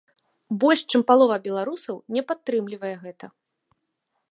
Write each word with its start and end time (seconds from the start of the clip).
Больш 0.61 0.81
чым 0.93 1.01
палова 1.11 1.35
беларусаў 1.47 1.95
не 2.17 2.21
падтрымлівае 2.31 2.93
гэта. 3.05 3.25